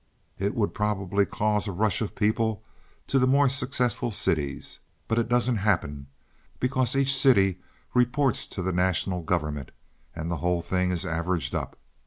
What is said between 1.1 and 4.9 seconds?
cause a rush of people to the more successful cities.